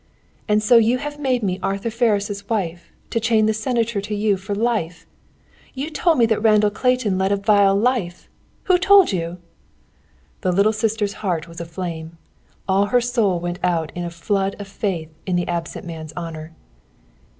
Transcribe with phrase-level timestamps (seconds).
[0.47, 4.35] "And so you have made me Arthur Ferris' wife to chain the Senator to you
[4.35, 5.05] for life!
[5.75, 8.27] You told me that Randall Clayton led a vile life.
[8.63, 9.37] Who told you?"
[10.41, 12.17] The Little Sister's heart was aflame.
[12.67, 16.53] All her soul went out in a flood of faith in the absent man's honor.